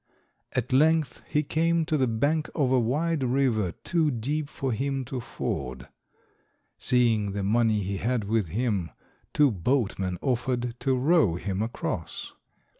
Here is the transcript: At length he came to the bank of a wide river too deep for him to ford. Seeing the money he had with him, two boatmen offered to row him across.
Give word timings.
At 0.53 0.73
length 0.73 1.21
he 1.29 1.43
came 1.43 1.85
to 1.85 1.95
the 1.95 2.07
bank 2.07 2.49
of 2.55 2.71
a 2.71 2.79
wide 2.79 3.23
river 3.23 3.73
too 3.83 4.09
deep 4.09 4.49
for 4.49 4.71
him 4.71 5.05
to 5.05 5.19
ford. 5.19 5.89
Seeing 6.79 7.33
the 7.33 7.43
money 7.43 7.81
he 7.81 7.97
had 7.97 8.23
with 8.23 8.47
him, 8.47 8.89
two 9.31 9.51
boatmen 9.51 10.17
offered 10.19 10.73
to 10.79 10.95
row 10.95 11.35
him 11.35 11.61
across. 11.61 12.33